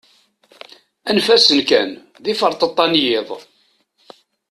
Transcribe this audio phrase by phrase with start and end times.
[1.09, 1.89] Anef-asen kan,
[2.23, 3.29] d iferṭeṭṭa n yiḍ.